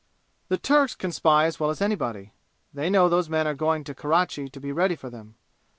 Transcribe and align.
"The 0.47 0.57
Turks 0.57 0.95
can 0.95 1.11
spy 1.11 1.45
as 1.45 1.59
well 1.59 1.69
as 1.69 1.79
anybody. 1.79 2.33
They 2.73 2.89
know 2.89 3.07
those 3.07 3.29
men 3.29 3.45
are 3.45 3.53
going 3.53 3.83
to 3.83 3.93
Kerachi 3.93 4.49
to 4.51 4.59
be 4.59 4.71
ready 4.71 4.95
for 4.95 5.11
them. 5.11 5.35